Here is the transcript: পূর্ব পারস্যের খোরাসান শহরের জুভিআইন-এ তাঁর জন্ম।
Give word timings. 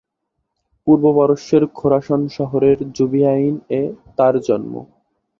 পূর্ব 0.87 1.03
পারস্যের 1.17 1.63
খোরাসান 1.77 2.21
শহরের 2.37 2.77
জুভিআইন-এ 2.95 3.81
তাঁর 4.17 4.33
জন্ম। 4.47 4.73